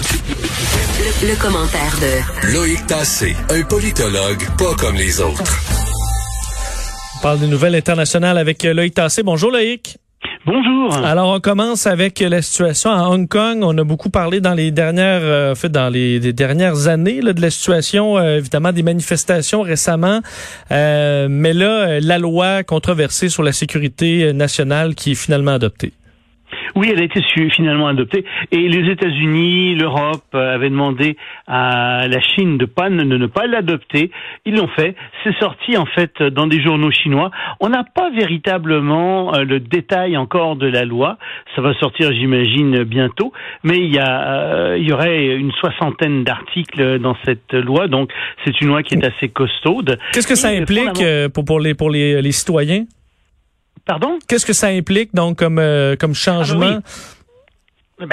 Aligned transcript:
Le, 0.00 1.38
commentaire 1.38 1.94
de 2.00 2.54
Loïc 2.54 2.86
Tassé, 2.86 3.36
un 3.50 3.62
politologue 3.64 4.42
pas 4.56 4.74
comme 4.78 4.96
les 4.96 5.20
autres. 5.20 5.42
On 7.18 7.22
parle 7.22 7.40
des 7.40 7.46
nouvelles 7.46 7.74
internationales 7.74 8.38
avec 8.38 8.62
Loïc 8.62 8.94
Tassé. 8.94 9.22
Bonjour 9.22 9.50
Loïc. 9.50 9.98
Bonjour. 10.46 10.94
Alors, 11.04 11.34
on 11.34 11.40
commence 11.40 11.86
avec 11.86 12.20
la 12.20 12.40
situation 12.40 12.90
à 12.90 13.10
Hong 13.10 13.28
Kong. 13.28 13.58
On 13.62 13.76
a 13.76 13.84
beaucoup 13.84 14.08
parlé 14.08 14.40
dans 14.40 14.54
les 14.54 14.70
dernières, 14.70 15.20
euh, 15.22 15.54
fait, 15.54 15.68
dans 15.68 15.90
les, 15.90 16.32
dernières 16.32 16.88
années 16.88 17.20
là, 17.20 17.34
de 17.34 17.42
la 17.42 17.50
situation, 17.50 18.16
euh, 18.16 18.38
évidemment, 18.38 18.72
des 18.72 18.82
manifestations 18.82 19.60
récemment. 19.60 20.20
Euh, 20.70 21.28
mais 21.28 21.52
là, 21.52 22.00
la 22.00 22.16
loi 22.16 22.62
controversée 22.62 23.28
sur 23.28 23.42
la 23.42 23.52
sécurité 23.52 24.32
nationale 24.32 24.94
qui 24.94 25.12
est 25.12 25.14
finalement 25.14 25.52
adoptée. 25.52 25.92
Oui, 26.76 26.90
elle 26.92 27.00
a 27.00 27.04
été 27.04 27.20
finalement 27.50 27.88
adoptée. 27.88 28.24
Et 28.52 28.68
les 28.68 28.90
États-Unis, 28.90 29.74
l'Europe 29.74 30.24
euh, 30.34 30.54
avaient 30.54 30.70
demandé 30.70 31.16
à 31.46 32.06
la 32.08 32.20
Chine 32.20 32.58
de, 32.58 32.64
pas, 32.64 32.88
de 32.90 33.02
ne 33.02 33.26
pas 33.26 33.46
l'adopter. 33.46 34.10
Ils 34.44 34.56
l'ont 34.56 34.68
fait. 34.68 34.94
C'est 35.24 35.36
sorti 35.38 35.76
en 35.76 35.86
fait 35.86 36.22
dans 36.22 36.46
des 36.46 36.62
journaux 36.62 36.90
chinois. 36.90 37.30
On 37.60 37.68
n'a 37.68 37.84
pas 37.84 38.10
véritablement 38.10 39.34
euh, 39.34 39.44
le 39.44 39.60
détail 39.60 40.16
encore 40.16 40.56
de 40.56 40.66
la 40.66 40.84
loi. 40.84 41.18
Ça 41.54 41.62
va 41.62 41.74
sortir, 41.74 42.12
j'imagine, 42.12 42.84
bientôt. 42.84 43.32
Mais 43.62 43.78
il 43.78 43.94
y, 43.94 43.98
a, 43.98 44.22
euh, 44.22 44.78
il 44.78 44.88
y 44.88 44.92
aurait 44.92 45.26
une 45.26 45.52
soixantaine 45.52 46.24
d'articles 46.24 46.98
dans 46.98 47.16
cette 47.24 47.52
loi. 47.52 47.88
Donc, 47.88 48.10
c'est 48.44 48.60
une 48.60 48.68
loi 48.68 48.82
qui 48.82 48.94
est 48.94 49.04
assez 49.04 49.28
costaude. 49.28 49.98
Qu'est-ce 50.12 50.28
que 50.28 50.34
ça 50.34 50.48
implique 50.48 51.02
pour, 51.34 51.44
pour, 51.44 51.60
les, 51.60 51.74
pour 51.74 51.90
les, 51.90 52.22
les 52.22 52.32
citoyens? 52.32 52.84
Pardon? 53.84 54.18
Qu'est-ce 54.28 54.46
que 54.46 54.52
ça 54.52 54.68
implique 54.68 55.14
donc 55.14 55.38
comme 55.38 55.58
euh, 55.58 55.96
comme 55.96 56.14
changement 56.14 56.66
ah 56.66 56.74
ben 56.74 56.82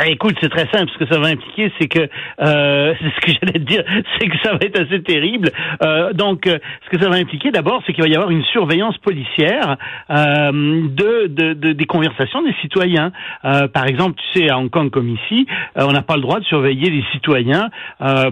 écoute, 0.07 0.35
c'est 0.41 0.49
très 0.49 0.67
simple. 0.73 0.91
Ce 0.93 0.97
que 0.97 1.11
ça 1.11 1.19
va 1.19 1.27
impliquer, 1.27 1.71
c'est 1.79 1.87
que 1.87 1.99
euh, 2.41 2.93
c'est 2.99 3.05
ce 3.15 3.21
que 3.21 3.31
j'allais 3.31 3.59
te 3.59 3.71
dire, 3.71 3.83
c'est 4.19 4.27
que 4.27 4.37
ça 4.43 4.51
va 4.51 4.59
être 4.61 4.79
assez 4.79 5.01
terrible. 5.01 5.49
Euh, 5.83 6.13
donc, 6.13 6.47
euh, 6.47 6.57
ce 6.85 6.89
que 6.97 7.01
ça 7.01 7.09
va 7.09 7.15
impliquer 7.15 7.51
d'abord, 7.51 7.81
c'est 7.85 7.93
qu'il 7.93 8.03
va 8.03 8.09
y 8.09 8.15
avoir 8.15 8.31
une 8.31 8.43
surveillance 8.45 8.97
policière 8.99 9.77
euh, 10.09 10.51
de, 10.51 11.27
de, 11.27 11.53
de, 11.53 11.71
des 11.73 11.85
conversations 11.85 12.41
des 12.43 12.53
citoyens. 12.61 13.11
Euh, 13.45 13.67
par 13.67 13.87
exemple, 13.87 14.19
tu 14.33 14.39
sais, 14.39 14.49
à 14.49 14.57
Hong 14.57 14.69
Kong 14.69 14.89
comme 14.89 15.09
ici, 15.09 15.47
on 15.75 15.91
n'a 15.91 16.01
pas 16.01 16.15
le 16.15 16.21
droit 16.21 16.39
de 16.39 16.45
surveiller 16.45 16.89
les 16.89 17.03
citoyens 17.11 17.69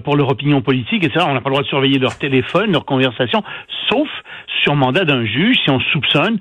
pour 0.03 0.15
leur 0.15 0.29
opinion 0.29 0.61
politique, 0.61 1.03
etc. 1.03 1.25
On 1.27 1.33
n'a 1.33 1.41
pas 1.41 1.49
le 1.49 1.55
droit 1.55 1.63
de 1.63 1.67
surveiller 1.67 1.99
leur 1.99 2.17
téléphone, 2.17 2.71
leurs 2.71 2.85
conversations, 2.85 3.43
sauf 3.89 4.07
sur 4.63 4.75
mandat 4.75 5.05
d'un 5.05 5.25
juge 5.25 5.57
si 5.63 5.69
on 5.69 5.79
soupçonne 5.79 6.39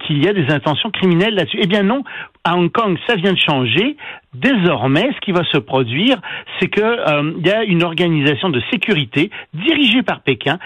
qu'il 0.00 0.22
y 0.24 0.28
a 0.28 0.32
des 0.32 0.50
intentions 0.52 0.90
criminelles 0.90 1.34
là-dessus. 1.34 1.58
Eh 1.60 1.66
bien 1.66 1.82
non, 1.82 2.02
à 2.44 2.56
Hong 2.56 2.70
Kong, 2.70 2.98
ça 3.06 3.14
vient 3.14 3.32
de 3.32 3.38
changer. 3.38 3.96
Désormais, 4.34 5.10
ce 5.14 5.20
qui 5.20 5.32
va 5.32 5.44
se 5.44 5.58
produire, 5.58 6.20
c'est 6.58 6.68
que 6.68 6.80
euh, 6.80 7.34
il 7.38 7.46
y 7.46 7.50
a 7.50 7.64
une 7.64 7.82
organisation 7.82 8.48
de 8.48 8.62
sécurité 8.70 9.30
dirigée 9.52 10.02
par 10.02 10.22
Pékin 10.22 10.58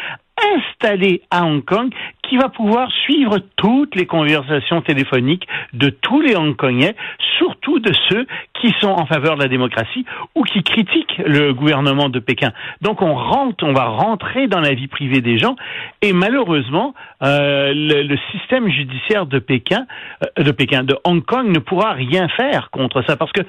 installée 0.55 1.23
à 1.31 1.45
Hong 1.45 1.65
Kong 1.65 1.93
qui 2.29 2.37
va 2.37 2.49
pouvoir 2.49 2.91
suivre 2.91 3.39
toutes 3.57 3.95
les 3.95 4.07
conversations 4.07 4.81
téléphoniques 4.83 5.47
de 5.73 5.91
tous 5.91 6.21
les 6.21 6.37
Hongkongais, 6.37 6.95
surtout 7.39 7.79
de 7.79 7.93
ceux 8.09 8.27
qui 8.55 8.75
sont 8.81 8.89
en 8.89 9.07
faveur 9.07 9.37
de 9.37 9.43
la 9.43 9.49
démocratie 9.49 10.05
ou 10.35 10.43
qui 10.43 10.63
critiquent 10.63 11.19
le 11.25 11.53
gouvernement 11.53 12.09
de 12.09 12.19
Pékin. 12.19 12.53
Donc 12.81 13.03
on 13.03 13.15
rentre, 13.15 13.65
on 13.65 13.73
va 13.73 13.85
rentrer 13.85 14.49
dans 14.49 14.61
la 14.61 14.75
vie 14.75 14.89
privée 14.89 15.21
des 15.21 15.39
gens 15.39 15.57
et 16.03 16.13
malheureusement 16.13 16.95
euh, 17.23 17.73
le, 17.75 18.17
système 18.33 18.69
judiciaire 18.69 19.27
de 19.27 19.39
Pékin, 19.39 19.87
euh, 20.39 20.43
de 20.43 20.51
Pékin, 20.51 20.83
de 20.85 20.97
Hong 21.05 21.25
Kong 21.25 21.49
ne 21.49 21.59
pourra 21.59 21.93
rien 21.93 22.29
faire 22.29 22.71
contre 22.71 23.03
ça 23.07 23.17
parce 23.17 23.33
que 23.33 23.43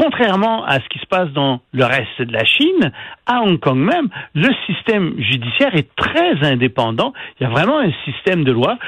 contrairement 0.00 0.64
à 0.64 0.80
ce 0.80 0.88
qui 0.88 0.98
se 0.98 1.06
passe 1.06 1.30
dans 1.32 1.60
le 1.72 1.84
reste 1.84 2.22
de 2.22 2.32
la 2.32 2.44
Chine, 2.44 2.90
à 3.26 3.42
Hong 3.42 3.58
Kong 3.60 3.78
même, 3.78 4.08
le 4.34 4.48
système 4.66 5.14
judiciaire 5.18 5.74
est 5.74 5.94
très 5.94 6.42
indépendant. 6.42 7.12
Il 7.38 7.44
y 7.44 7.46
a 7.46 7.50
vraiment 7.50 7.78
un 7.78 7.92
système 8.04 8.44
de 8.44 8.52
loi 8.52 8.78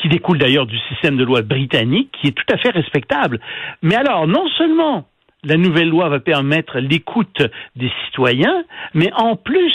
qui 0.00 0.08
découle 0.08 0.38
d'ailleurs 0.38 0.66
du 0.66 0.78
système 0.88 1.16
de 1.16 1.24
loi 1.24 1.42
britannique, 1.42 2.10
qui 2.20 2.28
est 2.28 2.32
tout 2.32 2.54
à 2.54 2.56
fait 2.56 2.70
respectable. 2.70 3.40
Mais 3.82 3.96
alors, 3.96 4.28
non 4.28 4.48
seulement 4.56 5.06
la 5.42 5.56
nouvelle 5.56 5.88
loi 5.88 6.08
va 6.08 6.20
permettre 6.20 6.78
l'écoute 6.78 7.42
des 7.74 7.90
citoyens, 8.06 8.62
mais 8.94 9.10
en 9.14 9.36
plus, 9.36 9.74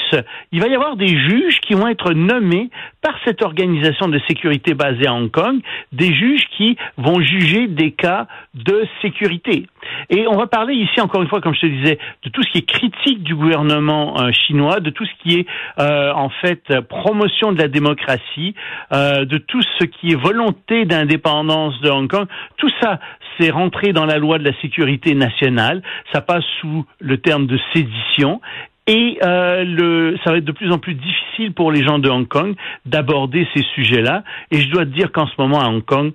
il 0.52 0.62
va 0.62 0.68
y 0.68 0.75
avoir 0.75 0.96
des 0.96 1.08
juges 1.08 1.59
qui 1.62 1.74
vont 1.74 1.88
être 1.88 2.14
nommés 2.14 2.70
par 3.06 3.14
cette 3.24 3.44
organisation 3.44 4.08
de 4.08 4.20
sécurité 4.28 4.74
basée 4.74 5.06
à 5.06 5.14
Hong 5.14 5.30
Kong, 5.30 5.62
des 5.92 6.12
juges 6.12 6.48
qui 6.58 6.76
vont 6.98 7.22
juger 7.22 7.68
des 7.68 7.92
cas 7.92 8.26
de 8.56 8.84
sécurité. 9.04 9.68
Et 10.10 10.26
on 10.28 10.36
va 10.36 10.48
parler 10.48 10.74
ici, 10.74 11.00
encore 11.00 11.22
une 11.22 11.28
fois, 11.28 11.40
comme 11.40 11.54
je 11.54 11.62
te 11.62 11.66
disais, 11.68 12.00
de 12.24 12.30
tout 12.30 12.42
ce 12.42 12.50
qui 12.50 12.58
est 12.58 12.68
critique 12.68 13.22
du 13.22 13.36
gouvernement 13.36 14.20
euh, 14.20 14.32
chinois, 14.32 14.80
de 14.80 14.90
tout 14.90 15.06
ce 15.06 15.12
qui 15.22 15.36
est, 15.36 15.46
euh, 15.78 16.14
en 16.14 16.30
fait, 16.42 16.64
promotion 16.90 17.52
de 17.52 17.60
la 17.60 17.68
démocratie, 17.68 18.56
euh, 18.92 19.24
de 19.26 19.38
tout 19.38 19.62
ce 19.78 19.86
qui 19.86 20.14
est 20.14 20.20
volonté 20.20 20.86
d'indépendance 20.86 21.80
de 21.82 21.92
Hong 21.92 22.10
Kong. 22.10 22.26
Tout 22.58 22.72
ça, 22.82 23.00
c'est 23.40 23.52
rentré 23.52 23.94
dans 23.94 24.06
la 24.06 24.18
loi 24.18 24.40
de 24.40 24.46
la 24.46 24.60
sécurité 24.62 25.14
nationale. 25.14 25.84
Ça 26.12 26.22
passe 26.22 26.46
sous 26.60 26.86
le 27.00 27.20
terme 27.20 27.46
de 27.46 27.60
sédition. 27.72 28.42
Et 28.88 29.18
euh, 29.23 29.63
le, 29.63 30.18
ça 30.23 30.31
va 30.31 30.38
être 30.38 30.46
de 30.46 30.51
plus 30.51 30.72
en 30.72 30.78
plus 30.78 30.94
difficile 30.94 31.53
pour 31.53 31.72
les 31.72 31.84
gens 31.84 31.97
de 31.97 32.09
Hong 32.09 32.28
Kong 32.28 32.56
d'aborder 32.85 33.47
ces 33.56 33.63
sujets-là. 33.73 34.23
Et 34.51 34.62
je 34.62 34.69
dois 34.69 34.85
te 34.85 34.91
dire 34.91 35.12
qu'en 35.12 35.28
ce 35.28 35.34
moment 35.40 35.59
à 35.59 35.68
Hong 35.68 35.84
Kong, 35.84 36.13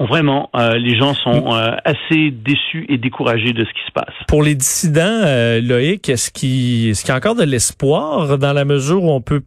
Vraiment, 0.00 0.48
euh, 0.54 0.78
les 0.78 0.96
gens 0.96 1.12
sont 1.12 1.52
euh, 1.52 1.72
assez 1.84 2.30
déçus 2.30 2.86
et 2.88 2.98
découragés 2.98 3.52
de 3.52 3.64
ce 3.64 3.70
qui 3.70 3.84
se 3.84 3.92
passe. 3.92 4.14
Pour 4.28 4.44
les 4.44 4.54
dissidents, 4.54 5.02
euh, 5.02 5.60
Loïc, 5.60 6.08
est-ce 6.08 6.30
qu'il 6.30 6.90
est 6.90 7.08
y 7.08 7.10
a 7.10 7.16
encore 7.16 7.34
de 7.34 7.42
l'espoir 7.42 8.38
dans 8.38 8.52
la 8.52 8.64
mesure 8.64 9.02
où 9.02 9.10
on 9.10 9.20
peut 9.20 9.42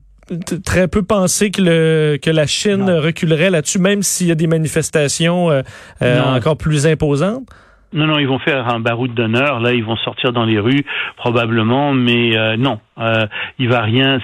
très 0.65 0.89
peu 0.89 1.03
penser 1.03 1.51
que, 1.51 1.61
le, 1.61 2.17
que 2.21 2.29
la 2.29 2.47
Chine 2.47 2.89
reculerait 2.89 3.49
là-dessus, 3.49 3.79
même 3.79 4.03
s'il 4.03 4.27
y 4.27 4.31
a 4.31 4.35
des 4.35 4.47
manifestations 4.47 5.49
encore 6.01 6.57
plus 6.57 6.85
imposantes? 6.85 7.47
Non, 7.93 8.07
non, 8.07 8.19
ils 8.19 8.27
vont 8.27 8.39
faire 8.39 8.73
un 8.73 8.79
baroud 8.79 9.13
d'honneur. 9.13 9.59
Là, 9.59 9.73
ils 9.73 9.83
vont 9.83 9.97
sortir 9.97 10.31
dans 10.31 10.45
les 10.45 10.59
rues 10.59 10.85
probablement, 11.17 11.93
mais 11.93 12.37
euh, 12.37 12.55
non, 12.55 12.79
euh, 12.97 13.25
il 13.59 13.67
va 13.67 13.81
rien. 13.81 14.19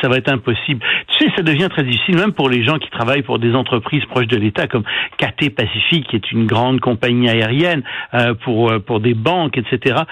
ça 0.00 0.08
va 0.08 0.16
être 0.16 0.30
impossible. 0.30 0.80
Tu 1.08 1.24
sais, 1.24 1.32
ça 1.36 1.42
devient 1.42 1.68
très 1.70 1.82
difficile, 1.82 2.16
même 2.16 2.32
pour 2.32 2.48
les 2.48 2.64
gens 2.64 2.78
qui 2.78 2.88
travaillent 2.90 3.22
pour 3.22 3.38
des 3.38 3.54
entreprises 3.54 4.04
proches 4.04 4.28
de 4.28 4.36
l'État, 4.36 4.68
comme 4.68 4.84
KT 5.18 5.50
Pacific, 5.50 6.06
qui 6.08 6.16
est 6.16 6.32
une 6.32 6.46
grande 6.46 6.80
compagnie 6.80 7.28
aérienne, 7.28 7.82
euh, 8.14 8.34
pour 8.34 8.72
pour 8.86 9.00
des 9.00 9.14
banques, 9.14 9.58
etc 9.58 10.04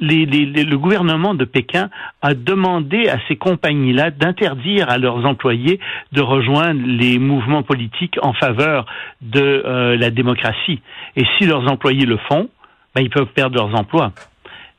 le 0.00 0.76
gouvernement 0.76 1.34
de 1.34 1.44
Pékin 1.44 1.90
a 2.22 2.34
demandé 2.34 3.08
à 3.08 3.18
ces 3.28 3.36
compagnies-là 3.36 4.10
d'interdire 4.10 4.88
à 4.90 4.98
leurs 4.98 5.24
employés 5.26 5.80
de 6.12 6.20
rejoindre 6.20 6.80
les 6.84 7.18
mouvements 7.18 7.62
politiques 7.62 8.18
en 8.22 8.32
faveur 8.32 8.86
de 9.20 9.40
euh, 9.40 9.96
la 9.96 10.10
démocratie. 10.10 10.80
Et 11.16 11.24
si 11.36 11.46
leurs 11.46 11.70
employés 11.70 12.06
le 12.06 12.18
font, 12.28 12.48
ben, 12.94 13.02
ils 13.02 13.10
peuvent 13.10 13.32
perdre 13.34 13.56
leurs 13.56 13.78
emplois. 13.78 14.12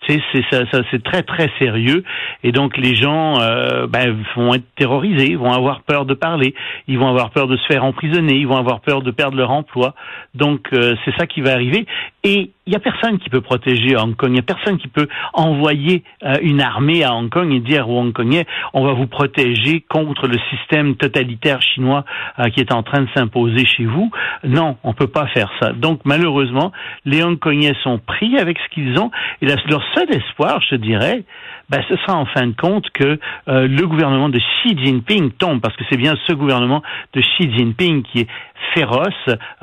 C'est 0.08 0.22
c'est 0.32 1.04
très 1.04 1.24
très 1.24 1.52
sérieux 1.60 2.04
et 2.44 2.52
donc 2.52 2.78
les 2.78 2.96
gens 2.96 3.40
euh, 3.42 3.86
ben, 3.86 4.24
vont 4.36 4.54
être 4.54 4.66
terrorisés, 4.76 5.36
vont 5.36 5.52
avoir 5.52 5.82
peur 5.82 6.06
de 6.06 6.14
parler, 6.14 6.56
ils 6.88 6.98
vont 6.98 7.10
avoir 7.10 7.32
peur 7.32 7.48
de 7.48 7.58
se 7.58 7.66
faire 7.68 7.84
emprisonner, 7.84 8.36
ils 8.36 8.48
vont 8.48 8.56
avoir 8.58 8.80
peur 8.80 9.02
de 9.02 9.12
perdre 9.12 9.38
leur 9.38 9.52
emploi. 9.52 9.94
Donc 10.34 10.70
euh, 10.74 10.96
c'est 11.04 11.16
ça 11.18 11.28
qui 11.28 11.42
va 11.42 11.52
arriver 11.52 11.86
et 12.24 12.52
il 12.66 12.74
y 12.74 12.76
a 12.76 12.80
personne 12.80 13.18
qui 13.18 13.30
peut 13.30 13.42
protéger 13.42 13.96
Hong 13.96 14.16
Kong, 14.16 14.30
il 14.32 14.36
y 14.36 14.40
a 14.40 14.44
personne 14.44 14.78
qui 14.78 14.88
peut 14.88 15.08
envoyer 15.34 16.04
euh, 16.24 16.36
une 16.42 16.62
armée 16.62 17.04
à 17.04 17.14
Hong 17.14 17.30
Kong 17.30 17.52
et 17.52 17.60
dire 17.60 17.90
aux 17.90 18.00
Hongkongais 18.00 18.46
on 18.74 18.86
va 18.86 18.94
vous 18.94 19.08
protéger 19.08 19.84
contre 19.90 20.28
le 20.28 20.38
système 20.50 20.96
totalitaire 20.96 21.62
chinois 21.62 22.06
qui 22.54 22.60
est 22.60 22.72
en 22.72 22.84
train 22.84 23.02
de 23.02 23.08
s'imposer 23.16 23.66
chez 23.66 23.86
vous. 23.86 24.12
Non, 24.44 24.78
on 24.84 24.94
peut 24.94 25.08
pas 25.08 25.28
faire 25.28 25.52
ça. 25.60 25.74
Donc 25.74 26.02
malheureusement, 26.06 26.72
les 27.06 27.24
Hongkongais 27.24 27.74
sont 27.84 28.00
pris 28.00 28.38
avec 28.38 28.58
ce 28.60 28.74
qu'ils 28.74 28.98
ont 29.00 29.12
et 29.42 29.46
leur 29.46 29.84
seul 29.96 30.10
espoir, 30.12 30.62
je 30.70 30.76
dirais, 30.76 31.24
ben, 31.70 31.84
ce 31.88 31.96
sera 31.98 32.16
en 32.16 32.26
fin 32.26 32.48
de 32.48 32.56
compte 32.56 32.90
que 32.92 33.20
euh, 33.48 33.68
le 33.68 33.88
gouvernement 33.88 34.30
de 34.30 34.40
Xi 34.40 34.78
Jinping 34.78 35.32
tombe, 35.32 35.62
parce 35.62 35.76
que 35.76 35.84
c'est 35.90 35.98
bien 35.98 36.16
ce 36.28 36.34
gouvernement 36.34 36.82
de 37.14 37.22
Xi 37.22 37.52
Jinping 37.56 38.04
qui 38.04 38.22
est 38.22 38.28
féroce, 38.74 39.14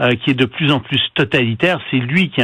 euh, 0.00 0.14
qui 0.14 0.30
est 0.30 0.34
de 0.34 0.44
plus 0.46 0.70
en 0.72 0.80
plus 0.80 1.00
totalitaire, 1.14 1.80
c'est 1.90 1.98
lui 1.98 2.30
qui 2.30 2.42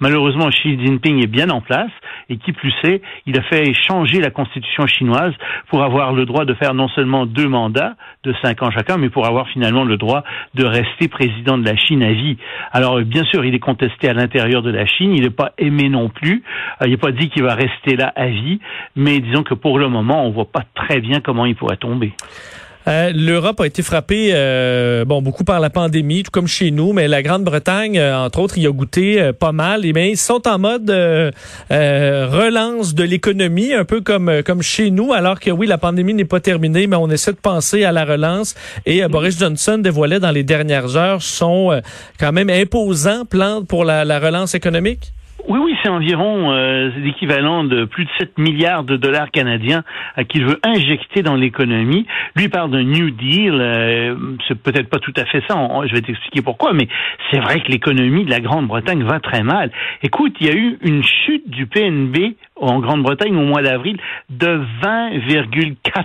Malheureusement, 0.00 0.48
Xi 0.48 0.78
Jinping 0.78 1.22
est 1.22 1.28
bien 1.28 1.50
en 1.50 1.60
place, 1.60 1.90
et 2.28 2.36
qui 2.36 2.52
plus 2.52 2.74
est, 2.84 3.02
il 3.26 3.38
a 3.38 3.42
fait 3.42 3.72
changer 3.74 4.20
la 4.20 4.30
constitution 4.30 4.86
chinoise 4.86 5.32
pour 5.68 5.82
avoir 5.82 6.12
le 6.12 6.26
droit 6.26 6.44
de 6.44 6.54
faire 6.54 6.74
non 6.74 6.88
seulement 6.88 7.26
deux 7.26 7.48
mandats 7.48 7.94
de 8.24 8.34
cinq 8.42 8.62
ans 8.62 8.70
chacun, 8.70 8.98
mais 8.98 9.08
pour 9.08 9.26
avoir 9.26 9.48
finalement 9.48 9.84
le 9.84 9.96
droit 9.96 10.24
de 10.54 10.64
rester 10.64 11.08
président 11.08 11.58
de 11.58 11.64
la 11.64 11.76
Chine 11.76 12.02
à 12.02 12.12
vie. 12.12 12.36
Alors, 12.72 13.00
bien 13.00 13.24
sûr, 13.24 13.44
il 13.44 13.54
est 13.54 13.60
contesté 13.60 14.08
à 14.08 14.14
l'intérieur 14.14 14.62
de 14.62 14.70
la 14.70 14.86
Chine, 14.86 15.12
il 15.14 15.22
n'est 15.22 15.30
pas 15.30 15.52
aimé 15.58 15.88
non 15.88 16.08
plus, 16.08 16.42
euh, 16.82 16.86
il 16.86 16.90
n'est 16.90 16.96
pas 16.96 17.12
dit 17.12 17.30
qu'il 17.30 17.42
va 17.42 17.54
rester 17.54 17.96
là 17.96 18.12
à 18.14 18.26
vie, 18.26 18.60
mais 18.96 19.20
disons 19.20 19.42
que 19.42 19.54
pour 19.54 19.78
le 19.78 19.88
moment, 19.88 20.24
on 20.26 20.30
voit 20.30 20.50
pas 20.50 20.64
très 20.74 21.00
bien 21.00 21.20
comment 21.20 21.46
il 21.46 21.54
pourrait 21.54 21.76
tomber. 21.76 22.12
Euh, 22.88 23.12
L'Europe 23.14 23.60
a 23.60 23.66
été 23.66 23.82
frappée, 23.82 24.30
euh, 24.32 25.04
bon, 25.04 25.20
beaucoup 25.20 25.44
par 25.44 25.60
la 25.60 25.68
pandémie, 25.68 26.22
tout 26.22 26.30
comme 26.30 26.46
chez 26.46 26.70
nous, 26.70 26.94
mais 26.94 27.06
la 27.06 27.22
Grande-Bretagne, 27.22 27.98
euh, 27.98 28.16
entre 28.16 28.38
autres, 28.38 28.56
y 28.56 28.66
a 28.66 28.70
goûté 28.70 29.32
pas 29.38 29.52
mal. 29.52 29.84
Et 29.84 29.92
bien, 29.92 30.04
ils 30.04 30.16
sont 30.16 30.48
en 30.48 30.58
mode 30.58 30.90
relance 31.70 32.94
de 32.94 33.04
l'économie, 33.04 33.74
un 33.74 33.84
peu 33.84 34.00
comme 34.00 34.42
comme 34.42 34.62
chez 34.62 34.90
nous, 34.90 35.12
alors 35.12 35.38
que 35.38 35.50
oui, 35.50 35.66
la 35.66 35.78
pandémie 35.78 36.14
n'est 36.14 36.24
pas 36.24 36.40
terminée, 36.40 36.86
mais 36.86 36.96
on 36.96 37.10
essaie 37.10 37.32
de 37.32 37.38
penser 37.38 37.84
à 37.84 37.92
la 37.92 38.04
relance. 38.04 38.54
Et 38.86 39.06
Boris 39.08 39.38
Johnson 39.38 39.78
dévoilait 39.78 40.20
dans 40.20 40.30
les 40.30 40.44
dernières 40.44 40.96
heures 40.96 41.22
son 41.22 41.80
quand 42.18 42.32
même 42.32 42.50
imposant 42.50 43.24
plan 43.24 43.64
pour 43.64 43.84
la, 43.84 44.04
la 44.04 44.18
relance 44.18 44.54
économique. 44.54 45.12
Oui, 45.48 45.58
oui, 45.58 45.74
c'est 45.82 45.88
environ 45.88 46.52
euh, 46.52 46.90
l'équivalent 46.98 47.64
de 47.64 47.86
plus 47.86 48.04
de 48.04 48.10
7 48.18 48.36
milliards 48.36 48.84
de 48.84 48.98
dollars 48.98 49.30
canadiens 49.30 49.82
euh, 50.18 50.24
qu'il 50.24 50.44
veut 50.44 50.60
injecter 50.62 51.22
dans 51.22 51.36
l'économie. 51.36 52.06
Lui 52.36 52.50
parle 52.50 52.70
d'un 52.70 52.82
New 52.82 53.08
Deal. 53.08 53.54
Euh, 53.54 54.14
c'est 54.46 54.62
peut-être 54.62 54.90
pas 54.90 54.98
tout 54.98 55.14
à 55.16 55.24
fait 55.24 55.42
ça. 55.48 55.54
je 55.86 55.94
vais 55.94 56.02
t'expliquer 56.02 56.42
pourquoi, 56.42 56.74
mais 56.74 56.86
c'est 57.30 57.40
vrai 57.40 57.60
que 57.62 57.72
l'économie 57.72 58.26
de 58.26 58.30
la 58.30 58.40
Grande-Bretagne 58.40 59.02
va 59.04 59.20
très 59.20 59.42
mal. 59.42 59.70
Écoute, 60.02 60.34
il 60.38 60.48
y 60.48 60.50
a 60.50 60.54
eu 60.54 60.76
une 60.82 61.02
chute 61.02 61.48
du 61.48 61.64
PNB 61.66 62.36
en 62.56 62.80
Grande-Bretagne 62.80 63.34
au 63.34 63.46
mois 63.46 63.62
d'avril 63.62 63.98
de 64.28 64.60
20,4 64.82 66.04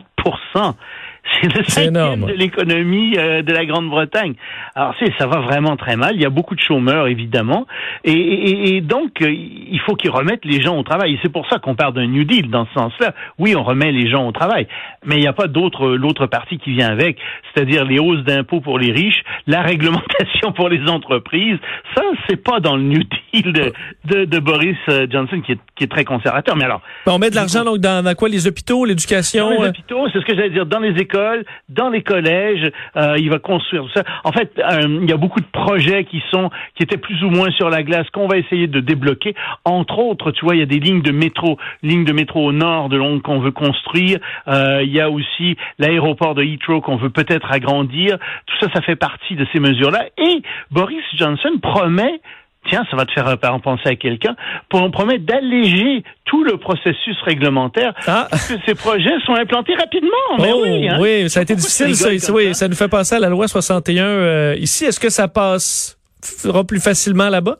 c'est 1.42 1.56
le 1.56 1.64
cinquième 1.64 2.26
de 2.26 2.34
l'économie 2.34 3.18
euh, 3.18 3.42
de 3.42 3.54
la 3.54 3.66
Grande-Bretagne. 3.66 4.34
Alors, 4.76 4.94
c'est, 5.00 5.12
ça 5.18 5.28
va 5.28 5.40
vraiment 5.40 5.78
très 5.78 5.96
mal. 5.96 6.16
Il 6.16 6.22
y 6.22 6.26
a 6.26 6.30
beaucoup 6.30 6.56
de 6.56 6.62
chômeurs, 6.62 7.08
évidemment. 7.08 7.66
Et, 8.04 8.76
et, 8.76 8.82
donc, 8.82 9.22
euh, 9.22 9.34
il 9.70 9.80
faut 9.82 9.96
qu'ils 9.96 10.12
remettent 10.12 10.46
les 10.46 10.62
gens 10.62 10.78
au 10.78 10.84
travail. 10.84 11.14
Et 11.14 11.20
c'est 11.22 11.32
pour 11.32 11.48
ça 11.50 11.60
qu'on 11.60 11.76
parle 11.76 11.94
d'un 11.94 12.08
New 12.08 12.24
Deal 12.24 12.50
dans 12.50 12.66
ce 12.68 12.74
sens-là. 12.74 13.14
Oui, 13.38 13.56
on 13.56 13.64
remet 13.64 13.92
les 13.92 14.10
gens 14.10 14.28
au 14.28 14.32
travail. 14.32 14.68
Mais 15.06 15.16
il 15.16 15.22
n'y 15.22 15.28
a 15.28 15.34
pas 15.34 15.48
d'autre, 15.48 15.90
l'autre 15.90 16.28
partie 16.28 16.58
qui 16.58 16.72
vient 16.72 16.90
avec. 16.90 17.18
C'est-à-dire 17.54 17.86
les 17.86 18.00
hausses 18.00 18.24
d'impôts 18.24 18.62
pour 18.62 18.80
les 18.80 18.92
riches, 18.92 19.24
la 19.48 19.62
réglementation 19.62 20.52
pour 20.54 20.70
les 20.70 20.88
entreprises. 20.90 21.58
Ça, 21.96 22.04
c'est 22.28 22.44
pas 22.44 22.60
dans 22.60 22.76
le 22.76 22.84
New 22.84 23.04
Deal 23.34 23.54
de, 23.54 23.74
de, 24.06 24.26
de 24.26 24.40
Boris 24.40 24.78
euh, 24.90 25.08
Johnson 25.10 25.42
qui 25.42 25.54
est, 25.54 25.60
qui 25.76 25.84
est 25.84 25.92
très 25.92 26.06
conservateur. 26.06 26.56
Mais 26.56 26.66
alors. 26.66 26.82
On 27.06 27.20
met 27.20 27.30
de 27.30 27.36
l'argent 27.36 27.64
donc 27.64 27.80
dans, 27.80 28.04
dans 28.04 28.16
quoi? 28.16 28.30
Les 28.30 28.48
hôpitaux, 28.48 28.86
l'éducation? 28.86 29.50
Dans 29.50 29.64
les 29.64 29.70
hôpitaux, 29.70 30.08
c'est 30.12 30.20
ce 30.20 30.26
que 30.26 30.36
j'allais 30.36 30.50
dire. 30.50 30.66
Dans 30.66 30.80
les 30.80 31.00
écoles 31.02 31.46
dans 31.70 31.90
les 31.90 32.04
collèges, 32.04 32.72
euh, 32.96 33.16
il 33.18 33.30
va 33.30 33.40
construire 33.40 33.86
ça. 33.94 34.04
En 34.24 34.32
fait, 34.32 34.52
euh, 34.58 35.00
il 35.02 35.10
y 35.10 35.14
a 35.14 35.18
beaucoup 35.18 35.40
de 35.40 35.46
projets 35.52 36.06
qui 36.06 36.22
sont 36.32 36.50
qui 36.76 36.84
étaient 36.84 36.98
plus 36.98 37.24
ou 37.24 37.30
moins 37.30 37.52
sur 37.52 37.70
la 37.70 37.84
glace 37.84 38.10
qu'on 38.12 38.28
va 38.28 38.38
essayer 38.38 38.68
de 38.68 38.80
débloquer. 38.80 39.36
Entre 39.66 39.98
autres, 40.00 40.32
tu 40.32 40.46
vois, 40.46 40.56
il 40.56 40.60
y 40.60 40.64
a 40.64 40.68
des 40.68 40.80
lignes 40.80 41.02
de 41.02 41.12
métro, 41.12 41.58
lignes 41.82 42.06
de 42.06 42.14
métro 42.14 42.46
au 42.46 42.52
nord 42.52 42.90
de 42.90 42.98
Londres 42.98 43.22
qu'on 43.24 43.40
veut 43.40 43.52
construire. 43.52 44.20
Euh, 44.48 44.84
il 44.84 44.92
y 44.92 45.00
a 45.00 45.10
aussi 45.10 45.58
l'aéroport 45.80 46.36
de 46.36 46.44
Heathrow 46.44 46.82
qu'on 46.82 46.98
veut 46.98 47.10
peut-être 47.10 47.52
agrandir. 47.52 48.18
Tout 48.46 48.56
ça, 48.60 48.68
ça 48.74 48.82
fait 48.82 48.96
partie 48.96 49.36
de 49.36 49.46
ces 49.54 49.60
mesures-là. 49.60 50.06
Et 50.18 50.42
Boris 50.72 51.04
Johnson 51.18 51.52
promet 51.62 52.22
tiens, 52.70 52.84
ça 52.90 52.96
va 52.96 53.06
te 53.06 53.12
faire 53.12 53.38
penser 53.62 53.90
à 53.90 53.96
quelqu'un, 53.96 54.36
pour 54.70 54.82
on 54.82 54.92
promet 54.92 55.20
d'alléger 55.20 56.04
tout 56.26 56.44
le 56.44 56.58
processus 56.58 57.18
réglementaire, 57.24 57.94
ah. 58.08 58.28
que 58.32 58.54
ces 58.66 58.76
projets 58.76 59.20
sont 59.26 59.36
implantés 59.36 59.76
rapidement. 59.76 60.10
Mais 60.40 60.52
oh, 60.54 60.62
oui, 60.64 60.88
hein. 60.88 60.98
oui, 61.00 61.30
ça 61.30 61.42
a 61.42 61.44
été 61.44 61.56
difficile. 61.56 61.96
Ça, 61.96 62.34
oui, 62.34 62.56
ça 62.56 62.68
nous 62.68 62.76
fait 62.76 62.88
passer 62.88 63.16
à 63.16 63.20
la 63.20 63.30
loi 63.30 63.48
61 63.48 64.04
euh, 64.04 64.56
ici. 64.58 64.86
Est-ce 64.86 65.00
que 65.00 65.10
ça 65.10 65.28
passera 65.28 66.64
plus 66.68 66.82
facilement 66.82 67.30
là-bas? 67.30 67.58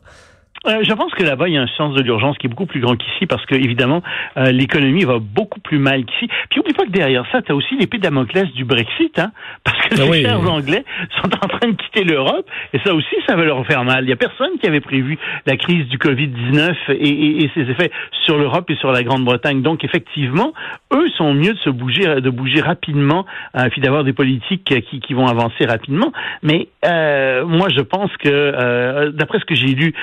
Euh, 0.66 0.82
je 0.82 0.92
pense 0.94 1.12
que 1.12 1.22
là-bas, 1.22 1.48
il 1.48 1.54
y 1.54 1.58
a 1.58 1.62
un 1.62 1.68
sens 1.76 1.94
de 1.94 2.02
l'urgence 2.02 2.38
qui 2.38 2.46
est 2.46 2.50
beaucoup 2.50 2.66
plus 2.66 2.80
grand 2.80 2.96
qu'ici 2.96 3.26
parce 3.26 3.44
que, 3.44 3.54
évidemment, 3.54 4.02
euh, 4.36 4.50
l'économie 4.50 5.04
va 5.04 5.18
beaucoup 5.18 5.60
plus 5.60 5.78
mal 5.78 6.04
qu'ici. 6.04 6.28
Puis, 6.48 6.60
oublie 6.60 6.72
pas 6.72 6.84
que 6.84 6.90
derrière 6.90 7.24
ça, 7.30 7.42
tu 7.42 7.52
as 7.52 7.54
aussi 7.54 7.76
l'épée 7.76 7.98
Damoclès 7.98 8.50
du 8.52 8.64
Brexit, 8.64 9.18
hein, 9.18 9.32
parce 9.64 9.76
que 9.88 10.00
ah 10.00 10.10
les 10.10 10.22
chers 10.22 10.50
Anglais 10.50 10.84
sont 11.22 11.30
en 11.34 11.48
train 11.48 11.68
de 11.68 11.76
quitter 11.76 12.04
l'Europe 12.04 12.46
et 12.72 12.78
ça 12.84 12.94
aussi, 12.94 13.14
ça 13.26 13.36
va 13.36 13.44
leur 13.44 13.64
faire 13.66 13.84
mal. 13.84 14.04
Il 14.04 14.10
y 14.10 14.12
a 14.12 14.16
personne 14.16 14.50
qui 14.60 14.66
avait 14.66 14.80
prévu 14.80 15.18
la 15.46 15.56
crise 15.56 15.86
du 15.88 15.98
Covid-19 15.98 16.74
et, 16.90 17.44
et, 17.44 17.50
ses 17.54 17.70
effets 17.70 17.90
sur 18.24 18.38
l'Europe 18.38 18.70
et 18.70 18.76
sur 18.76 18.90
la 18.90 19.02
Grande-Bretagne. 19.02 19.60
Donc, 19.60 19.84
effectivement, 19.84 20.54
eux 20.92 21.08
sont 21.16 21.34
mieux 21.34 21.52
de 21.52 21.58
se 21.58 21.70
bouger, 21.70 22.20
de 22.20 22.30
bouger 22.30 22.60
rapidement, 22.60 23.26
euh, 23.56 23.68
puis 23.68 23.80
d'avoir 23.80 24.04
des 24.04 24.12
politiques 24.12 24.64
qui, 24.64 25.00
qui, 25.00 25.14
vont 25.14 25.26
avancer 25.26 25.66
rapidement. 25.66 26.12
Mais 26.42 26.68
euh, 26.84 27.44
moi, 27.44 27.68
je 27.68 27.80
pense 27.80 28.10
que, 28.16 29.10
d'après 29.10 29.38
ce 29.38 29.44
que 29.44 29.54
j'ai 29.54 29.74
lu, 29.74 29.94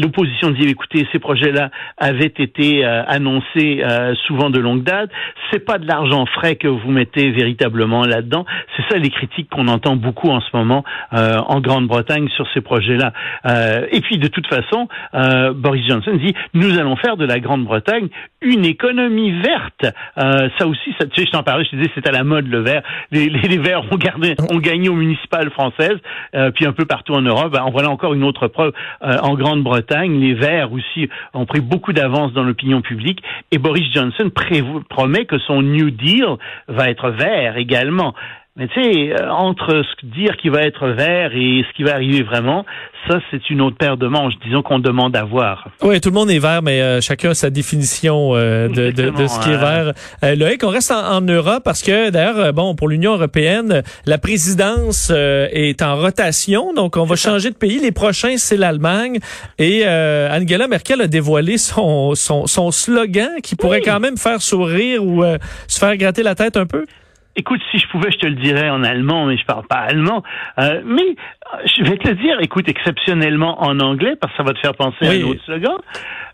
l'opposition 0.00 0.50
dit 0.50 0.66
écoutez, 0.66 1.06
ces 1.12 1.18
projets-là 1.18 1.70
avaient 1.96 2.26
été 2.26 2.84
euh, 2.84 3.02
annoncés 3.06 3.82
euh, 3.82 4.14
souvent 4.26 4.50
de 4.50 4.58
longue 4.58 4.82
date. 4.82 5.10
C'est 5.50 5.64
pas 5.64 5.78
de 5.78 5.86
l'argent 5.86 6.26
frais 6.26 6.56
que 6.56 6.68
vous 6.68 6.90
mettez 6.90 7.30
véritablement 7.30 8.04
là-dedans. 8.04 8.44
C'est 8.76 8.82
ça 8.90 8.98
les 8.98 9.10
critiques 9.10 9.48
qu'on 9.50 9.68
entend 9.68 9.96
beaucoup 9.96 10.30
en 10.30 10.40
ce 10.40 10.48
moment 10.54 10.84
euh, 11.12 11.38
en 11.46 11.60
Grande-Bretagne 11.60 12.28
sur 12.34 12.46
ces 12.54 12.60
projets-là. 12.60 13.12
et 13.92 14.00
puis 14.00 14.18
de 14.18 14.28
toute 14.28 14.46
façon, 14.46 14.88
Boris 15.54 15.86
Johnson 15.86 16.12
dit 16.14 16.34
nous 16.54 16.78
allons 16.78 16.96
faire 16.96 17.16
de 17.16 17.24
la 17.24 17.38
Grande-Bretagne 17.40 18.08
une 18.42 18.64
économie 18.64 19.32
verte. 19.32 19.94
ça 20.16 20.66
aussi, 20.66 20.94
ça, 20.98 21.06
tu 21.06 21.20
sais, 21.20 21.26
je 21.26 21.32
t'en 21.32 21.42
parlais, 21.42 21.64
je 21.64 21.70
te 21.70 21.76
disais 21.76 21.90
c'est 21.94 22.08
à 22.08 22.12
la 22.12 22.24
mode 22.24 22.46
le 22.46 22.60
vert. 22.60 22.82
Les, 23.10 23.28
les, 23.28 23.58
verts 23.58 23.82
ont, 23.92 23.96
gardé, 23.96 24.34
ont 24.50 24.58
gagné 24.58 24.88
aux 24.88 24.94
municipales 24.94 25.50
françaises, 25.50 25.98
puis 26.54 26.66
un 26.66 26.72
peu 26.72 26.84
partout 26.84 27.14
en 27.14 27.22
Europe. 27.22 27.56
En 27.60 27.70
voilà 27.70 27.90
encore 27.90 28.14
une 28.14 28.24
autre 28.24 28.48
preuve 28.48 28.72
en 29.00 29.34
Grande-Bretagne 29.34 29.89
les 29.90 30.34
Verts 30.34 30.72
aussi 30.72 31.08
ont 31.34 31.46
pris 31.46 31.60
beaucoup 31.60 31.92
d'avance 31.92 32.32
dans 32.32 32.42
l'opinion 32.42 32.80
publique 32.82 33.22
et 33.50 33.58
Boris 33.58 33.92
Johnson 33.92 34.30
promet 34.88 35.24
que 35.26 35.38
son 35.38 35.62
New 35.62 35.90
Deal 35.90 36.36
va 36.68 36.88
être 36.88 37.10
vert 37.10 37.56
également. 37.56 38.14
Mais 38.60 38.68
tu 38.68 38.74
sais, 38.74 39.14
euh, 39.18 39.30
entre 39.30 39.82
ce 39.82 40.06
dire 40.06 40.36
qu'il 40.36 40.50
va 40.50 40.60
être 40.60 40.86
vert 40.88 41.30
et 41.34 41.64
ce 41.66 41.74
qui 41.74 41.82
va 41.82 41.94
arriver 41.94 42.22
vraiment, 42.22 42.66
ça, 43.08 43.18
c'est 43.30 43.48
une 43.48 43.62
autre 43.62 43.76
paire 43.78 43.96
de 43.96 44.06
manches, 44.06 44.34
disons 44.44 44.62
qu'on 44.62 44.78
demande 44.78 45.16
à 45.16 45.24
voir. 45.24 45.68
Oui, 45.80 46.00
tout 46.00 46.10
le 46.10 46.14
monde 46.14 46.30
est 46.30 46.38
vert, 46.38 46.60
mais 46.60 46.82
euh, 46.82 47.00
chacun 47.00 47.30
a 47.30 47.34
sa 47.34 47.48
définition 47.48 48.32
euh, 48.34 48.68
de, 48.68 48.90
de, 48.90 49.08
de, 49.08 49.26
ce 49.26 49.40
qui 49.40 49.48
est 49.48 49.56
vert. 49.56 49.94
Euh, 50.22 50.34
Loïc, 50.34 50.62
on 50.62 50.68
reste 50.68 50.90
en, 50.90 51.22
Europe 51.22 51.62
parce 51.64 51.82
que, 51.82 52.10
d'ailleurs, 52.10 52.52
bon, 52.52 52.74
pour 52.74 52.88
l'Union 52.88 53.14
européenne, 53.14 53.82
la 54.04 54.18
présidence 54.18 55.10
est 55.10 55.80
en 55.80 55.96
rotation, 55.96 56.74
donc 56.74 56.96
on 56.96 57.04
va 57.04 57.16
changer 57.16 57.50
de 57.50 57.54
pays. 57.54 57.78
Les 57.78 57.92
prochains, 57.92 58.36
c'est 58.36 58.56
l'Allemagne. 58.56 59.18
Et 59.58 59.86
Angela 59.86 60.68
Merkel 60.68 61.00
a 61.00 61.06
dévoilé 61.06 61.56
son, 61.56 62.14
son, 62.14 62.46
son 62.46 62.70
slogan 62.70 63.30
qui 63.42 63.56
pourrait 63.56 63.80
quand 63.80 64.00
même 64.00 64.16
faire 64.16 64.42
sourire 64.42 65.04
ou 65.04 65.24
se 65.68 65.78
faire 65.78 65.96
gratter 65.96 66.22
la 66.22 66.34
tête 66.34 66.56
un 66.56 66.66
peu. 66.66 66.84
Écoute, 67.36 67.60
si 67.70 67.78
je 67.78 67.86
pouvais, 67.88 68.10
je 68.10 68.18
te 68.18 68.26
le 68.26 68.34
dirais 68.34 68.68
en 68.70 68.82
allemand, 68.82 69.26
mais 69.26 69.36
je 69.36 69.44
parle 69.44 69.66
pas 69.66 69.76
allemand. 69.76 70.22
Euh, 70.58 70.82
mais 70.84 71.02
euh, 71.02 71.58
je 71.64 71.84
vais 71.84 71.96
te 71.96 72.08
le 72.08 72.14
dire, 72.16 72.36
écoute, 72.40 72.68
exceptionnellement 72.68 73.62
en 73.62 73.78
anglais, 73.80 74.16
parce 74.20 74.32
que 74.32 74.38
ça 74.38 74.42
va 74.42 74.52
te 74.52 74.58
faire 74.58 74.74
penser 74.74 75.06
à 75.06 75.10
un 75.10 75.22
autre 75.22 75.44
slogan. 75.44 75.78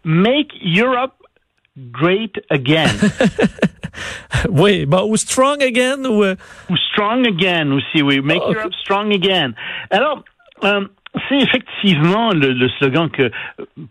Make 0.04 0.52
Europe 0.64 1.12
great 1.76 2.40
again. 2.50 2.88
oui, 4.50 4.86
bah, 4.86 5.04
ou 5.04 5.16
strong 5.16 5.62
again, 5.62 6.04
ou... 6.04 6.24
Euh, 6.24 6.34
ou 6.70 6.76
strong 6.76 7.26
again 7.26 7.70
aussi, 7.72 8.02
oui. 8.02 8.20
Make 8.20 8.40
Europe 8.40 8.74
strong 8.80 9.12
again. 9.12 9.52
Alors, 9.90 10.24
euh, 10.64 10.86
c'est 11.28 11.38
effectivement 11.38 12.30
le, 12.32 12.68
slogan 12.78 13.08
que, 13.10 13.30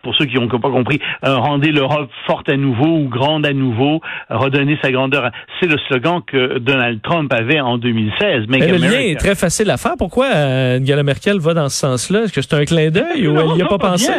pour 0.03 0.15
ceux 0.15 0.25
qui 0.25 0.35
n'ont 0.35 0.47
pas 0.47 0.69
compris, 0.69 0.99
euh, 1.25 1.35
rendez 1.37 1.71
l'Europe 1.71 2.09
forte 2.25 2.49
à 2.49 2.57
nouveau 2.57 2.97
ou 2.97 3.07
grande 3.07 3.45
à 3.45 3.53
nouveau, 3.53 4.01
redonner 4.29 4.77
sa 4.81 4.91
grandeur. 4.91 5.31
C'est 5.59 5.67
le 5.67 5.77
slogan 5.87 6.21
que 6.25 6.59
Donald 6.59 7.01
Trump 7.01 7.31
avait 7.33 7.59
en 7.59 7.77
2016. 7.77 8.45
Mais 8.47 8.59
le 8.67 8.77
lien 8.77 8.99
est 8.99 9.19
très 9.19 9.35
facile 9.35 9.69
à 9.69 9.77
faire. 9.77 9.93
Pourquoi 9.97 10.27
euh, 10.33 10.79
Angela 10.79 11.03
Merkel 11.03 11.39
va 11.39 11.53
dans 11.53 11.69
ce 11.69 11.77
sens-là? 11.77 12.23
Est-ce 12.23 12.33
que 12.33 12.41
c'est 12.41 12.55
un 12.55 12.65
clin 12.65 12.89
d'œil 12.89 13.27
ou 13.27 13.39
elle 13.39 13.55
n'y 13.55 13.61
a 13.61 13.67
pas, 13.67 13.77
pensé? 13.77 14.11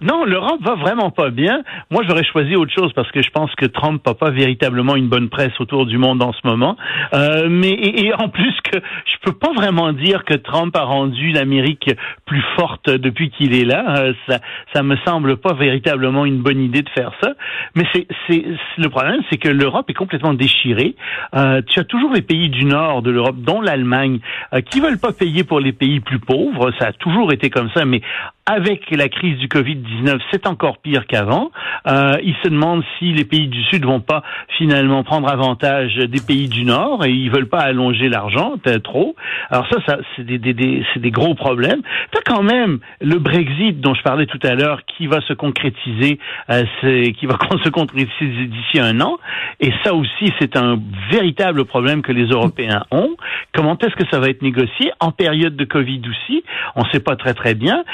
Non, 0.00 0.24
l'Europe 0.24 0.60
va 0.62 0.74
vraiment 0.74 1.10
pas 1.10 1.30
bien. 1.30 1.62
Moi, 1.90 2.02
j'aurais 2.06 2.24
choisi 2.24 2.54
autre 2.54 2.72
chose 2.72 2.92
parce 2.92 3.10
que 3.10 3.22
je 3.22 3.30
pense 3.30 3.54
que 3.54 3.66
Trump 3.66 4.06
n'a 4.06 4.14
pas 4.14 4.30
véritablement 4.30 4.94
une 4.94 5.08
bonne 5.08 5.28
presse 5.28 5.58
autour 5.58 5.86
du 5.86 5.96
monde 5.96 6.22
en 6.22 6.32
ce 6.32 6.46
moment. 6.46 6.76
Euh, 7.14 7.48
mais 7.48 7.70
et, 7.70 8.12
en 8.14 8.28
plus 8.28 8.54
que 8.64 8.78
je 8.78 9.16
peux 9.22 9.32
pas 9.32 9.52
vraiment 9.54 9.92
dire 9.92 10.24
que 10.24 10.34
Trump 10.34 10.76
a 10.76 10.82
rendu 10.82 11.30
l'Amérique 11.32 11.90
plus 12.26 12.42
forte 12.56 12.90
depuis 12.90 13.30
qu'il 13.30 13.54
est 13.54 13.64
là. 13.64 14.00
Euh, 14.00 14.12
ça, 14.28 14.38
ça 14.74 14.82
me 14.82 14.96
semble 15.06 15.38
pas 15.38 15.54
véritablement 15.54 16.26
une 16.26 16.42
bonne 16.42 16.60
idée 16.60 16.82
de 16.82 16.90
faire 16.90 17.12
ça. 17.22 17.32
Mais 17.74 17.84
c'est, 17.94 18.06
c'est 18.26 18.44
le 18.78 18.88
problème, 18.88 19.22
c'est 19.30 19.38
que 19.38 19.48
l'Europe 19.48 19.88
est 19.88 19.94
complètement 19.94 20.34
déchirée. 20.34 20.94
Euh, 21.34 21.62
tu 21.66 21.80
as 21.80 21.84
toujours 21.84 22.12
les 22.12 22.22
pays 22.22 22.50
du 22.50 22.64
nord 22.64 23.02
de 23.02 23.10
l'Europe, 23.10 23.36
dont 23.38 23.60
l'Allemagne, 23.60 24.20
euh, 24.52 24.60
qui 24.60 24.80
veulent 24.80 24.98
pas 24.98 25.12
payer 25.12 25.44
pour 25.44 25.60
les 25.60 25.72
pays 25.72 26.00
plus 26.00 26.18
pauvres. 26.18 26.70
Ça 26.78 26.88
a 26.88 26.92
toujours 26.92 27.32
été 27.32 27.50
comme 27.50 27.70
ça, 27.74 27.84
mais 27.84 28.02
avec 28.46 28.90
la 28.90 29.08
crise 29.08 29.38
du 29.38 29.48
Covid-19, 29.48 30.20
c'est 30.30 30.46
encore 30.46 30.78
pire 30.78 31.06
qu'avant. 31.06 31.50
Euh, 31.86 32.16
ils 32.22 32.36
se 32.42 32.48
demandent 32.48 32.84
si 32.98 33.12
les 33.12 33.24
pays 33.24 33.48
du 33.48 33.62
Sud 33.64 33.84
vont 33.84 34.00
pas 34.00 34.22
finalement 34.56 35.02
prendre 35.02 35.28
avantage 35.28 35.96
des 35.96 36.20
pays 36.20 36.48
du 36.48 36.64
Nord 36.64 37.04
et 37.04 37.10
ils 37.10 37.30
veulent 37.30 37.48
pas 37.48 37.60
allonger 37.60 38.08
l'argent 38.08 38.54
trop. 38.82 39.16
Alors 39.50 39.66
ça, 39.68 39.78
ça 39.86 39.98
c'est 40.14 40.24
des, 40.24 40.38
des, 40.38 40.54
des 40.54 40.84
des 40.96 41.10
gros 41.10 41.34
problèmes. 41.34 41.82
T'as 42.10 42.20
quand 42.24 42.42
même 42.42 42.78
le 43.00 43.18
Brexit 43.18 43.80
dont 43.80 43.94
je 43.94 44.02
parlais 44.02 44.26
tout 44.26 44.40
à 44.42 44.54
l'heure 44.54 44.80
qui 44.84 45.06
va 45.06 45.20
se 45.20 45.32
concrétiser, 45.32 46.18
euh, 46.50 46.64
qui 46.82 47.26
va 47.26 47.38
se 47.64 47.68
concrétiser 47.68 48.46
d'ici 48.46 48.80
un 48.80 49.00
an. 49.00 49.18
Et 49.60 49.72
ça 49.84 49.94
aussi, 49.94 50.32
c'est 50.40 50.56
un 50.56 50.80
véritable 51.10 51.64
problème 51.64 52.02
que 52.02 52.12
les 52.12 52.26
Européens 52.26 52.84
ont. 52.90 53.16
Comment 53.54 53.78
est-ce 53.78 53.94
que 53.94 54.08
ça 54.10 54.18
va 54.18 54.28
être 54.28 54.42
négocié? 54.42 54.92
En 55.00 55.12
période 55.12 55.56
de 55.56 55.64
Covid 55.64 56.02
aussi 56.08 56.44
On 56.74 56.82
ne 56.82 56.90
sait 56.90 57.00
pas 57.00 57.16
très 57.16 57.34
très 57.34 57.54
bien. 57.54 57.84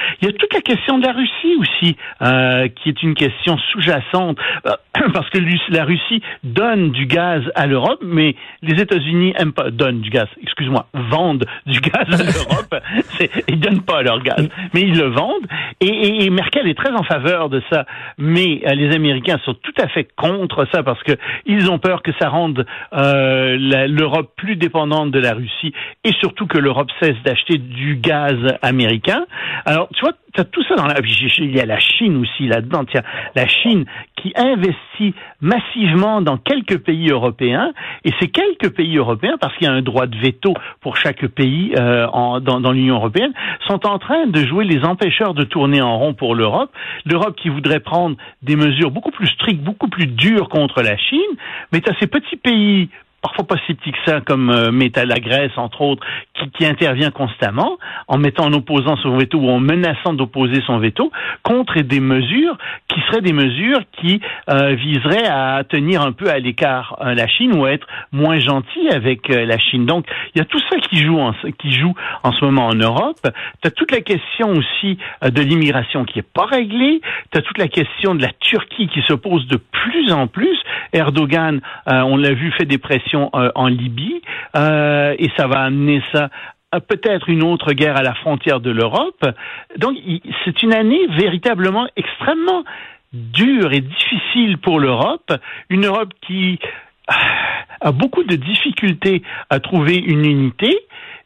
Toute 0.43 0.55
la 0.55 0.61
question 0.61 0.99
de 0.99 1.07
la 1.07 1.13
Russie 1.13 1.57
aussi, 1.61 1.97
euh, 2.21 2.67
qui 2.69 2.89
est 2.89 3.03
une 3.03 3.15
question 3.15 3.57
sous-jacente, 3.71 4.39
euh, 4.67 4.73
parce 5.15 5.31
que 5.31 5.39
la 5.69 5.85
Russie 5.85 6.21
donne 6.43 6.91
du 6.91 7.07
gaz 7.07 7.43
à 7.55 7.67
l'Europe, 7.67 8.01
mais 8.03 8.35
les 8.61 8.81
États-Unis 8.83 9.35
aiment 9.39 9.53
pas 9.53 9.71
donnent 9.71 10.01
du 10.01 10.11
gaz. 10.11 10.27
Excuse-moi, 10.43 10.87
vendent 10.95 11.45
du 11.67 11.81
gaz 11.81 12.21
à 12.21 12.25
l'Europe. 12.25 12.75
ils 13.49 13.61
donnent 13.61 13.83
pas 13.83 14.03
leur 14.03 14.21
gaz, 14.21 14.49
mais 14.75 14.81
ils 14.81 14.99
le 14.99 15.11
vendent. 15.11 15.47
Et, 15.81 16.25
et, 16.25 16.31
Merkel 16.31 16.67
est 16.67 16.75
très 16.75 16.93
en 16.93 17.05
faveur 17.05 17.49
de 17.49 17.63
ça, 17.71 17.87
mais 18.19 18.63
euh, 18.67 18.75
les 18.75 18.93
Américains 18.95 19.39
sont 19.45 19.55
tout 19.55 19.75
à 19.81 19.87
fait 19.89 20.09
contre 20.17 20.67
ça 20.73 20.83
parce 20.83 21.03
que 21.05 21.13
ils 21.47 21.71
ont 21.71 21.79
peur 21.79 22.03
que 22.03 22.11
ça 22.21 22.29
rende 22.29 22.67
euh, 22.95 23.57
l'Europe 23.87 24.33
plus 24.37 24.57
dépendante 24.57 25.13
de 25.13 25.21
la 25.21 25.35
Russie 25.35 25.73
et 26.03 26.13
surtout 26.21 26.47
que 26.47 26.59
l'Europe 26.59 26.91
cesse 27.01 27.17
d'acheter 27.25 27.59
du 27.59 27.95
gaz 27.97 28.37
américain. 28.63 29.25
Alors, 29.67 29.89
tu 29.95 30.01
vois, 30.01 30.15
as 30.41 30.45
tout 30.45 30.62
ça 30.65 30.77
dans 30.77 30.87
la... 30.87 30.97
Il 31.39 31.55
y 31.55 31.61
a 31.61 31.67
la 31.67 31.79
Chine 31.79 32.17
aussi 32.17 32.47
là-dedans. 32.47 32.85
La 33.35 33.47
Chine 33.47 33.85
qui 34.17 34.33
investit 34.37 35.15
massivement 35.41 36.23
dans 36.23 36.37
quelques 36.37 36.79
pays 36.79 37.11
européens, 37.11 37.73
et 38.05 38.11
ces 38.21 38.29
quelques 38.29 38.75
pays 38.75 38.97
européens, 38.97 39.37
parce 39.41 39.55
qu'il 39.57 39.67
y 39.67 39.71
a 39.71 39.73
un 39.73 39.83
droit 39.83 40.07
de 40.07 40.17
veto 40.17 40.55
pour 40.81 40.97
chaque 40.97 41.27
pays 41.27 41.75
euh, 41.79 42.07
dans, 42.41 42.61
dans 42.61 42.73
l'Union 42.73 42.97
européenne, 42.97 43.33
sont 43.67 43.87
en 43.87 43.99
train 43.99 44.27
de 44.27 44.47
jouer 44.47 44.65
les 44.65 44.85
empêcheurs 44.85 45.35
de 45.35 45.45
tourner 45.45 45.83
en 45.83 45.99
rond 45.99 46.15
pour 46.15 46.35
l'Europe. 46.35 46.71
L'Europe 47.05 47.37
qui 47.37 47.49
voudrait 47.49 47.81
prendre 47.81 48.17
des 48.43 48.57
mesures 48.57 48.91
beaucoup 48.91 49.11
plus 49.11 49.29
strictes, 49.29 49.62
beaucoup 49.62 49.89
plus 49.89 50.07
dures 50.07 50.49
contre 50.49 50.83
la 50.83 50.97
Chine, 50.97 51.21
mais 51.73 51.81
tu 51.81 51.91
as 51.91 51.95
ces 51.99 52.07
petits 52.07 52.37
pays 52.37 52.89
parfois 53.23 53.47
pas 53.47 53.57
si 53.67 53.75
petit 53.75 53.93
que 53.93 53.99
ça, 54.05 54.21
comme 54.21 54.50
euh, 54.50 54.71
la 55.07 55.21
Grèce, 55.21 55.52
entre 55.57 55.81
autres, 55.81 56.05
qui, 56.35 56.50
qui, 56.50 56.67
intervient 56.67 57.11
constamment 57.11 57.79
en 58.09 58.19
mettant 58.19 58.47
en 58.47 58.52
opposant 58.52 58.97
son 58.97 59.17
veto 59.17 59.38
ou 59.38 59.49
en 59.49 59.61
menaçant 59.61 60.12
d'opposer 60.12 60.61
son 60.67 60.79
veto 60.79 61.11
contre 61.43 61.81
des 61.81 62.00
mesures 62.00 62.57
qui 62.88 63.00
seraient 63.02 63.21
des 63.21 63.33
mesures 63.33 63.81
qui 64.00 64.21
euh, 64.50 64.75
viseraient 64.75 65.26
à 65.26 65.62
tenir 65.69 66.02
un 66.02 66.12
peu 66.12 66.29
à 66.29 66.38
l'écart 66.38 66.99
euh, 67.00 67.14
la 67.14 67.26
Chine 67.29 67.55
ou 67.57 67.64
à 67.64 67.73
être 67.73 67.87
moins 68.11 68.41
gentil 68.41 68.88
avec 68.91 69.31
euh, 69.31 69.47
la 69.47 69.59
Chine. 69.59 69.87
Donc, 69.87 70.07
il 70.35 70.38
y 70.38 70.43
a 70.43 70.45
tout 70.45 70.61
ça 70.71 70.76
qui 70.79 70.99
joue 70.99 71.19
en, 71.19 71.33
qui 71.59 71.73
joue 71.73 71.95
en 72.23 72.33
ce 72.33 72.45
moment 72.45 72.67
en 72.67 72.75
Europe. 72.75 73.21
Tu 73.62 73.69
as 73.69 73.71
toute 73.71 73.93
la 73.93 74.00
question 74.00 74.50
aussi 74.50 74.99
de 75.23 75.43
l'immigration 75.43 76.05
qui 76.05 76.19
est 76.19 76.33
pas 76.35 76.47
réglée. 76.47 77.00
Tu 77.31 77.38
as 77.38 77.43
toute 77.43 77.59
la 77.59 77.69
question 77.69 78.14
de 78.14 78.23
la 78.23 78.33
Turquie 78.41 78.88
qui 78.88 79.02
se 79.02 79.14
pose 79.14 79.47
de 79.47 79.57
plus 79.57 80.12
en 80.12 80.26
plus. 80.26 80.59
Erdogan, 80.93 81.61
on 81.87 82.17
l'a 82.17 82.33
vu, 82.33 82.50
fait 82.52 82.64
des 82.64 82.79
pressions 82.79 83.12
euh, 83.14 83.50
en 83.54 83.66
Libye 83.66 84.23
euh, 84.57 85.14
et 85.19 85.31
ça 85.37 85.47
va 85.47 85.61
amener 85.61 86.02
ça 86.12 86.31
peut-être 86.88 87.28
une 87.28 87.42
autre 87.42 87.75
guerre 87.75 87.97
à 87.97 88.02
la 88.02 88.14
frontière 88.14 88.61
de 88.61 88.71
l'Europe. 88.71 89.26
Donc 89.76 89.95
c'est 90.45 90.62
une 90.62 90.73
année 90.73 91.07
véritablement 91.09 91.87
extrêmement 91.97 92.64
dure 93.12 93.73
et 93.73 93.81
difficile 93.81 94.57
pour 94.59 94.81
l'Europe, 94.81 95.33
une 95.69 95.85
Europe 95.85 96.12
qui 96.26 96.59
a 97.81 97.92
beaucoup 97.92 98.25
de 98.25 98.37
difficultés 98.37 99.23
à 99.50 99.61
trouver 99.61 99.97
une 99.97 100.25
unité, 100.25 100.78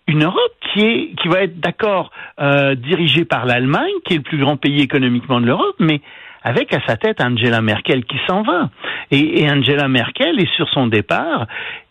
une 0.09 0.25
Europe 0.25 0.53
qui 0.73 0.81
est 0.81 1.15
qui 1.21 1.29
va 1.29 1.43
être 1.43 1.61
d'accord 1.61 2.11
euh, 2.41 2.75
dirigée 2.75 3.25
par 3.25 3.47
l'Allemagne, 3.47 3.93
qui 4.05 4.15
est 4.15 4.19
le 4.19 4.23
plus 4.23 4.39
grand 4.39 4.57
pays 4.57 4.81
économiquement 4.81 5.41
de 5.41 5.47
l'Europe, 5.47 5.77
mais 5.79 6.01
avec 6.47 6.73
à 6.73 6.79
sa 6.87 6.97
tête 6.97 7.21
Angela 7.21 7.61
Merkel 7.61 8.05
qui 8.05 8.19
s'en 8.29 8.43
va. 8.43 8.71
Et, 9.11 9.51
Angela 9.51 9.89
Merkel 9.89 10.39
est 10.39 10.55
sur 10.55 10.69
son 10.69 10.87
départ. 10.87 11.47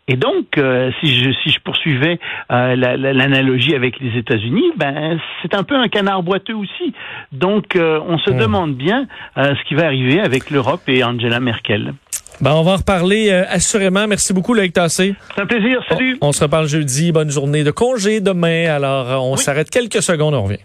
Et 0.07 0.15
donc, 0.15 0.57
euh, 0.57 0.91
si, 1.01 1.13
je, 1.13 1.31
si 1.43 1.49
je 1.49 1.59
poursuivais 1.59 2.19
euh, 2.51 2.75
l'analogie 2.75 3.75
avec 3.75 3.99
les 3.99 4.17
États-Unis, 4.17 4.71
ben 4.77 5.19
c'est 5.41 5.55
un 5.55 5.63
peu 5.63 5.75
un 5.75 5.89
canard 5.89 6.23
boiteux 6.23 6.55
aussi. 6.55 6.93
Donc, 7.33 7.75
euh, 7.75 7.99
on 8.07 8.17
se 8.17 8.31
hmm. 8.31 8.37
demande 8.37 8.75
bien 8.75 9.07
ce 9.35 9.61
qui 9.67 9.75
va 9.75 9.87
arriver 9.87 10.21
avec 10.21 10.51
l'Europe 10.51 10.83
et 10.87 11.03
Angela 11.03 11.41
Merkel. 11.41 11.93
Ben, 12.39 12.53
on 12.53 12.63
va 12.63 12.73
en 12.73 12.77
reparler 12.77 13.31
assurément. 13.31 14.07
Merci 14.07 14.33
beaucoup, 14.33 14.53
Loïc 14.53 14.73
Tassé. 14.73 15.15
C'est 15.35 15.41
un 15.41 15.45
plaisir. 15.45 15.81
Salut. 15.89 16.17
On, 16.21 16.31
se 16.31 16.43
reparle 16.43 16.67
jeudi. 16.67 17.11
Bonne 17.11 17.31
journée 17.31 17.63
de 17.63 17.71
congé 17.71 18.21
demain. 18.21 18.73
Alors, 18.73 19.25
on 19.25 19.35
s'arrête 19.35 19.69
quelques 19.69 20.01
secondes. 20.01 20.33
On 20.33 20.43
revient. 20.43 20.59